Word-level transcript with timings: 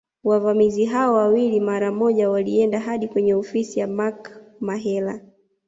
Wavamizi 0.23 0.85
hao 0.85 1.13
wawili 1.13 1.59
mara 1.59 1.91
moja 1.91 2.29
walienda 2.29 2.79
hadi 2.79 3.07
kwenye 3.07 3.33
ofisi 3.35 3.79
ya 3.79 3.87
Mark 3.87 4.41
Mahela 4.59 5.21